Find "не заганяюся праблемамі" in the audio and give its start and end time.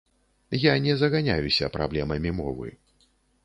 0.85-2.35